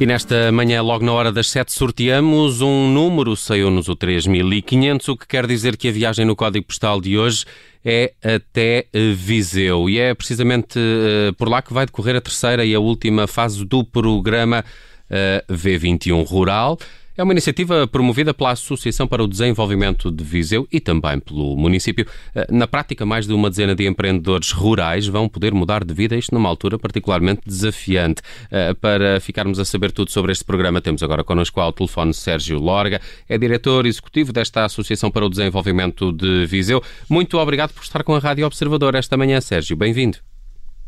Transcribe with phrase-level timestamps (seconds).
[0.00, 5.16] E nesta manhã, logo na hora das 7, sorteamos um número, saiu-nos o 3500, o
[5.16, 7.44] que quer dizer que a viagem no código postal de hoje
[7.84, 9.88] é até Viseu.
[9.88, 13.64] E é precisamente uh, por lá que vai decorrer a terceira e a última fase
[13.64, 14.64] do programa
[15.08, 16.76] uh, V21 Rural.
[17.16, 22.04] É uma iniciativa promovida pela Associação para o Desenvolvimento de Viseu e também pelo município.
[22.34, 26.16] Eh, na prática, mais de uma dezena de empreendedores rurais vão poder mudar de vida,
[26.16, 28.20] isto numa altura particularmente desafiante.
[28.50, 32.58] Eh, para ficarmos a saber tudo sobre este programa, temos agora connosco ao telefone Sérgio
[32.58, 36.82] Lorga, é diretor executivo desta Associação para o Desenvolvimento de Viseu.
[37.08, 39.76] Muito obrigado por estar com a Rádio Observador esta manhã, Sérgio.
[39.76, 40.33] Bem-vindo.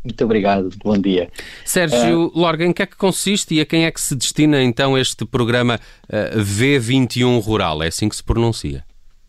[0.07, 1.29] Muito obrigado, bom dia.
[1.65, 4.63] Sérgio uh, Lorga, em que é que consiste e a quem é que se destina
[4.63, 7.83] então este programa uh, V21 Rural?
[7.83, 8.85] É assim que se pronuncia?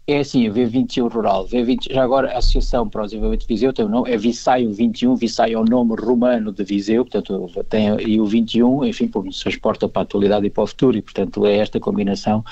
[0.06, 1.48] É assim, V21 Rural.
[1.48, 4.72] V20, já agora a Associação para o Desenvolvimento de Viseu tem o nome, é Visaio
[4.72, 9.42] 21, Visaio é o nome romano de Viseu, portanto, tem, e o 21, enfim, se
[9.42, 12.44] transporta para a atualidade e para o futuro, e portanto é esta combinação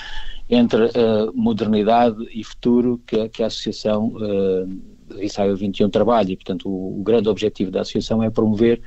[0.49, 4.13] entre uh, modernidade e futuro que, que a Associação
[5.19, 8.81] Ensaio 21 trabalha e, portanto, o, o, grande objetivo da associação é promover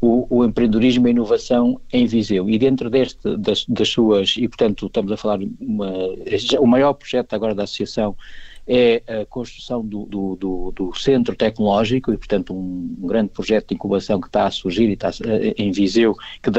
[0.00, 2.50] o, o empreendedorismo e a inovação em Viseu.
[2.50, 5.92] E dentro deste, das, das suas, e portanto estamos a falar, uma,
[6.60, 8.16] o maior projeto agora da associação
[8.66, 13.68] é a construção do, do, do, do centro tecnológico e, portanto, um, um, grande projeto
[13.68, 16.50] de incubação que está a surgir e está eh, em Viseu, que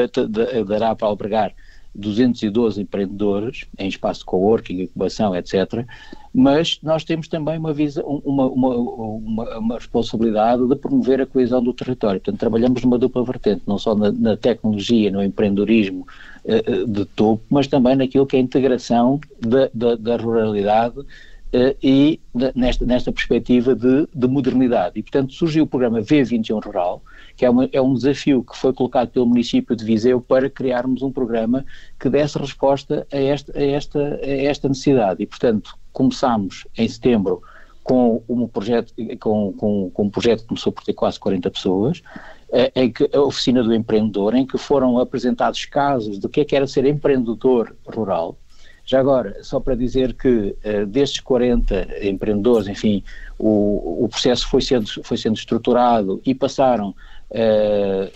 [0.64, 1.54] dará para albergar
[1.94, 5.86] 212 empreendedores em espaço de coworking, incubação, etc.
[6.32, 11.62] Mas nós temos também uma, visa, uma, uma, uma, uma, responsabilidade de promover a coesão
[11.62, 12.20] do território.
[12.20, 16.06] Portanto, trabalhamos numa dupla vertente, não só na, na tecnologia, no empreendedorismo
[16.44, 21.76] uh, de topo, mas também naquilo que é a integração da, da, da ruralidade uh,
[21.80, 22.18] e
[22.54, 24.98] nesta, nesta perspectiva de, de modernidade.
[24.98, 27.00] E, portanto, surgiu o programa V21 Rural,
[27.36, 31.02] que é, uma, é, um desafio que foi colocado pelo município de Viseu para criarmos
[31.02, 31.64] um programa
[31.98, 35.22] que desse resposta a esta, a esta, a esta necessidade.
[35.22, 37.42] E, portanto, começámos em setembro
[37.82, 42.02] com um projeto, com, com, com um projeto que começou por ter quase 40 pessoas,
[42.50, 46.44] eh, em que a oficina do empreendedor, em que foram apresentados casos do que é
[46.44, 48.38] que era ser empreendedor rural.
[48.86, 53.02] Já agora, só para dizer que uh, destes 40 empreendedores, enfim,
[53.38, 56.94] o, o processo foi sendo, foi sendo estruturado e passaram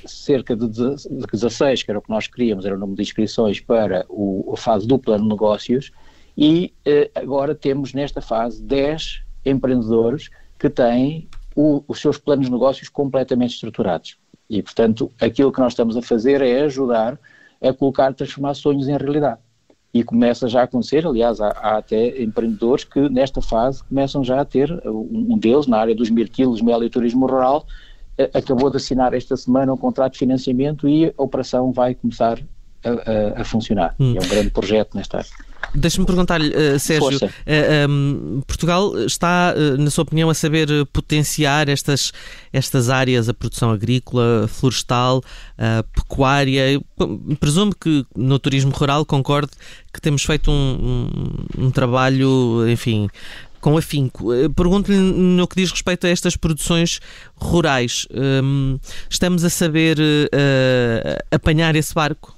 [0.07, 4.07] cerca de 16, que era o que nós queríamos, era o número de inscrições para
[4.09, 5.91] o, a fase do plano de negócios,
[6.37, 12.53] e uh, agora temos nesta fase 10 empreendedores que têm o, os seus planos de
[12.53, 14.17] negócios completamente estruturados.
[14.49, 17.19] E, portanto, aquilo que nós estamos a fazer é ajudar
[17.61, 19.41] a colocar transformar sonhos em realidade.
[19.93, 24.41] E começa já a acontecer, aliás, há, há, até empreendedores que nesta fase começam já
[24.41, 27.67] a ter, um deles na área dos mirtilos, mel e turismo rural,
[28.35, 32.39] acabou de assinar esta semana um contrato de financiamento e a operação vai começar
[32.85, 33.95] a, a, a funcionar.
[33.99, 34.15] Hum.
[34.17, 35.31] É um grande projeto nesta área.
[35.75, 40.35] Deixa-me perguntar-lhe, uh, Sérgio, uh, eh, um, ehm, Portugal está, uh, na sua opinião, a
[40.35, 42.13] saber potenciar estas,
[42.53, 45.23] estas áreas, a produção agrícola, florestal,
[45.95, 46.81] pecuária?
[47.39, 49.51] Presumo que no turismo rural concorde
[49.93, 51.09] que temos feito um,
[51.59, 53.09] um, um trabalho, enfim,
[53.61, 54.29] com afinco.
[54.55, 57.01] Pergunto-lhe no que diz respeito a estas produções
[57.37, 58.07] rurais.
[58.11, 62.37] Um, estamos a saber uh, apanhar esse barco?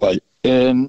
[0.00, 0.31] Olha, hum,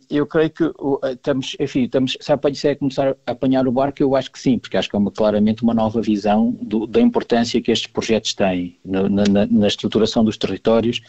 [0.10, 0.64] eu creio que
[1.12, 2.40] estamos, enfim, estamos, se, a,
[2.72, 5.12] é começar a apanhar o barco, eu acho que sim, porque acho que é uma,
[5.12, 10.26] claramente uma nova visão do, da importância que estes projetos têm na, na, na, estruturação
[10.26, 11.02] dos territórios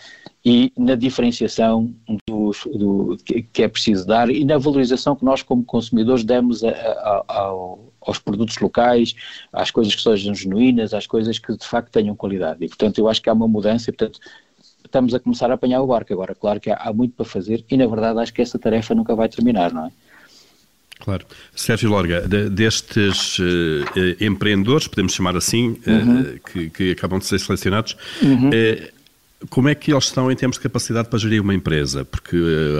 [0.44, 1.94] e na diferenciação
[2.28, 6.69] dos, do, que, é preciso dar e na valorização que nós como consumidores damos a,
[6.69, 9.15] a, ao, aos produtos locais,
[9.53, 12.62] às coisas que sejam genuínas, às coisas que de facto tenham qualidade.
[12.62, 14.21] E, portanto, eu acho que há uma mudança e, portanto,
[14.94, 16.12] estamos a começar a apanhar o barco.
[16.12, 18.94] Agora, claro que há, há muito para fazer e, na verdade, acho que essa tarefa
[18.94, 19.91] nunca vai terminar, não é?
[21.00, 21.26] Claro.
[21.55, 23.44] Sérgio Lorga, destes uh,
[24.20, 26.20] empreendedores, podemos chamar assim, uhum.
[26.20, 28.49] uh, que, que, acabam de ser selecionados, uhum.
[28.49, 28.94] uh,
[29.50, 32.06] como é que eles estão em termos de capacidade para gerir uma empresa?
[32.06, 32.35] Porque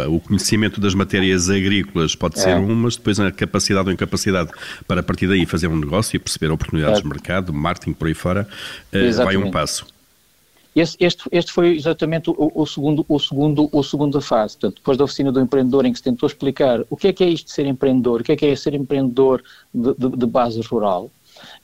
[0.09, 2.57] o conhecimento das matérias agrícolas pode ser é.
[2.57, 4.51] um, mas depois a capacidade ou incapacidade
[4.89, 7.03] para a partir daí fazer um negócio e perceber oportunidades é.
[7.03, 8.49] de mercado, marketing por aí fora,
[9.23, 9.85] vai um passo.
[10.75, 15.05] Este, este, foi exatamente o, o, segundo, o, segundo, o segundo fase, portanto, depois da
[15.05, 17.53] oficina do empreendedor em que se tentou explicar o que é que é isto de
[17.53, 19.43] ser empreendedor, o que é que é ser empreendedor
[19.73, 21.11] de, de, de base rural,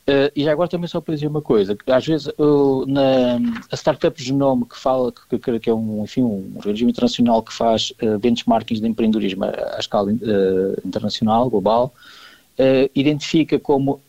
[0.09, 3.39] Uh, e agora também só para dizer uma coisa, às vezes uh, na,
[3.71, 7.53] a Startup Genome que fala, que, que, que é um, enfim, um organismo internacional que
[7.53, 10.11] faz uh, benchmarkings de empreendedorismo à escala
[10.85, 11.95] internacional, global,
[12.61, 14.01] uh, identifica como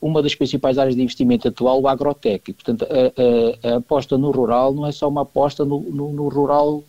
[0.00, 2.50] uma das principais áreas de investimento atual o agrotech.
[2.50, 6.12] E, portanto, a, a, a, aposta no rural não é só uma aposta no, no,
[6.12, 6.84] no rural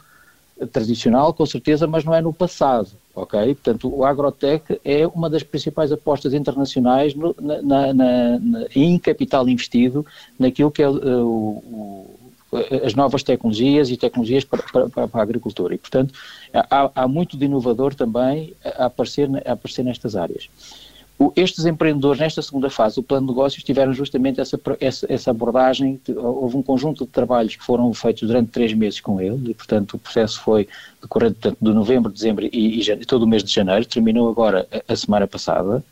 [0.72, 3.56] tradicional, com certeza, mas não é no passado, ok?
[3.56, 9.48] Portanto, o agrotech é uma das principais apostas internacionais no, na, na, na, em capital
[9.48, 10.06] investido
[10.38, 12.20] naquilo que é uh, o,
[12.84, 15.74] as novas tecnologias e tecnologias para, para, para, a agricultura.
[15.74, 16.14] E, portanto,
[16.54, 20.50] há, há muito de inovador também a aparecer, a aparecer nestas áreas
[21.36, 26.00] estes empreendedores, nesta segunda fase, o plano de negócios, tiveram justamente essa, essa, essa, abordagem.
[26.16, 29.96] Houve um conjunto de trabalhos que foram feitos durante três meses com ele, e, portanto,
[29.96, 30.68] o processo foi
[31.02, 33.86] decorrente de novembro, dezembro e, e, todo o mês de janeiro.
[33.86, 35.84] Terminou agora a, a semana passada.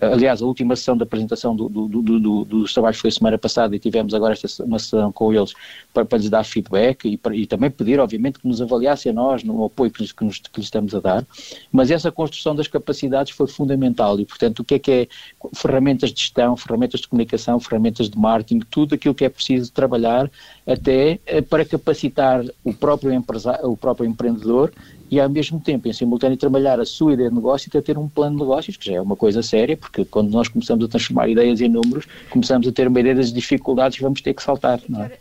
[0.00, 3.74] Aliás, a última sessão da apresentação do, do, do, do, dos trabalhos foi semana passada
[3.74, 5.54] e tivemos agora esta, uma sessão com eles
[5.92, 9.14] para, para lhes dar feedback e, para, e, também pedir, obviamente, que nos avaliassem a
[9.14, 11.26] nós no apoio que, que, nos, que lhes estamos a dar.
[11.72, 15.08] Mas essa construção das capacidades foi fundamental e, portanto, o que é que é
[15.54, 20.30] ferramentas de gestão, ferramentas de comunicação, ferramentas de marketing, tudo aquilo que é preciso trabalhar
[20.66, 24.72] até eh, para capacitar o próprio, empresário, o próprio empreendedor
[25.10, 28.08] e ao mesmo tempo, em simultâneo, trabalhar a sua ideia de negócio e ter um
[28.08, 31.28] plano de negócios, que já é uma coisa séria, porque quando nós começamos a transformar
[31.28, 34.80] ideias em números, começamos a ter uma ideia das dificuldades que vamos ter que saltar.
[34.88, 35.12] Não é?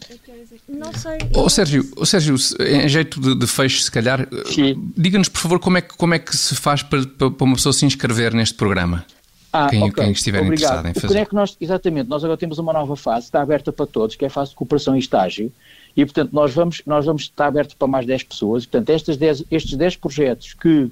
[0.68, 1.18] Não sei.
[1.36, 4.28] Oh, Sérgio, oh, Sérgio, em jeito de, de fecho, se calhar,
[4.98, 7.74] diga-nos, por favor, como é, que, como é que se faz para, para uma pessoa
[7.74, 9.06] se inscrever neste programa?
[9.54, 10.04] Ah, quem, okay.
[10.04, 10.80] quem, estiver Obrigado.
[10.80, 11.20] interessado em fazer.
[11.20, 14.26] é que nós, exatamente, nós agora temos uma nova fase, está aberta para todos, que
[14.26, 15.50] é a fase de cooperação e estágio,
[15.96, 18.64] e, portanto, nós vamos, nós vamos estar abertos para mais 10 pessoas.
[18.64, 20.90] E, portanto, estes 10, estes 10 projetos que,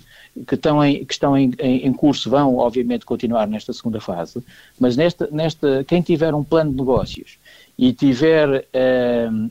[0.48, 4.42] que estão, em, que estão em, em, curso vão, obviamente, continuar nesta segunda fase.
[4.80, 7.38] Mas nesta, nesta, quem tiver um plano de negócios
[7.78, 8.66] e tiver.
[8.74, 9.50] Uh,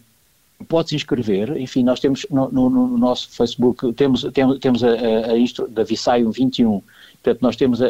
[0.62, 4.90] pode se inscrever, enfim, nós temos no, no, no nosso Facebook, temos, temos, temos a,
[4.90, 6.80] a, a da Visaium 21,
[7.22, 7.88] portanto nós temos a,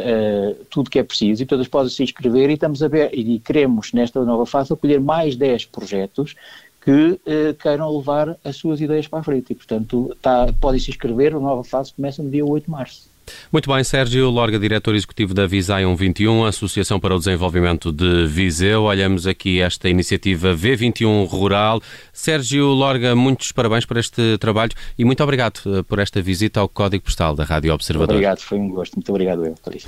[0.69, 3.93] tudo que é preciso e todas podem se inscrever e estamos a ver, e queremos
[3.93, 6.35] nesta nova fase acolher mais 10 projetos
[6.83, 9.53] que eh, queiram levar as suas ideias para a frente.
[9.53, 13.13] E, portanto, tá, podem se inscrever, a nova fase começa no dia 8 de março.
[13.51, 18.83] Muito bem, Sérgio Lorga, diretor executivo da Visai 121, Associação para o Desenvolvimento de Viseu.
[18.83, 21.81] Olhamos aqui esta iniciativa V21 Rural.
[22.11, 26.67] Sérgio Lorga, muitos parabéns por este trabalho e muito obrigado eh, por esta visita ao
[26.67, 28.15] Código Postal da Rádio Observador.
[28.15, 28.95] Obrigado, foi um gosto.
[28.95, 29.87] Muito obrigado, eu, por.